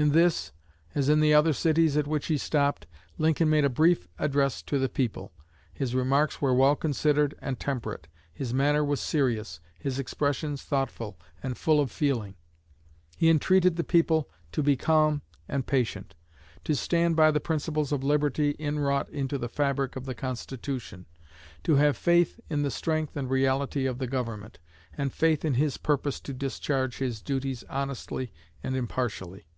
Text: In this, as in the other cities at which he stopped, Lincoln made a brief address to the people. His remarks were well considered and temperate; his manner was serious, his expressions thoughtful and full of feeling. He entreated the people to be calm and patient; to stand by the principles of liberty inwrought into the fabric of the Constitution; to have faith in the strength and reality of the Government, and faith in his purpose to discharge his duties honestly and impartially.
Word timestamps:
In 0.00 0.10
this, 0.12 0.52
as 0.94 1.08
in 1.08 1.18
the 1.18 1.34
other 1.34 1.52
cities 1.52 1.96
at 1.96 2.06
which 2.06 2.26
he 2.28 2.38
stopped, 2.38 2.86
Lincoln 3.18 3.50
made 3.50 3.64
a 3.64 3.68
brief 3.68 4.06
address 4.16 4.62
to 4.62 4.78
the 4.78 4.88
people. 4.88 5.32
His 5.74 5.92
remarks 5.92 6.40
were 6.40 6.54
well 6.54 6.76
considered 6.76 7.34
and 7.40 7.58
temperate; 7.58 8.06
his 8.32 8.54
manner 8.54 8.84
was 8.84 9.00
serious, 9.00 9.58
his 9.76 9.98
expressions 9.98 10.62
thoughtful 10.62 11.18
and 11.42 11.58
full 11.58 11.80
of 11.80 11.90
feeling. 11.90 12.36
He 13.16 13.28
entreated 13.28 13.74
the 13.74 13.82
people 13.82 14.30
to 14.52 14.62
be 14.62 14.76
calm 14.76 15.22
and 15.48 15.66
patient; 15.66 16.14
to 16.62 16.76
stand 16.76 17.16
by 17.16 17.32
the 17.32 17.40
principles 17.40 17.90
of 17.90 18.04
liberty 18.04 18.52
inwrought 18.56 19.08
into 19.10 19.36
the 19.36 19.48
fabric 19.48 19.96
of 19.96 20.04
the 20.04 20.14
Constitution; 20.14 21.06
to 21.64 21.74
have 21.74 21.96
faith 21.96 22.38
in 22.48 22.62
the 22.62 22.70
strength 22.70 23.16
and 23.16 23.28
reality 23.28 23.84
of 23.84 23.98
the 23.98 24.06
Government, 24.06 24.60
and 24.96 25.12
faith 25.12 25.44
in 25.44 25.54
his 25.54 25.76
purpose 25.76 26.20
to 26.20 26.32
discharge 26.32 26.98
his 26.98 27.20
duties 27.20 27.64
honestly 27.68 28.32
and 28.62 28.76
impartially. 28.76 29.48